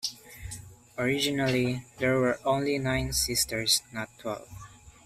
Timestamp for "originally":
0.97-1.85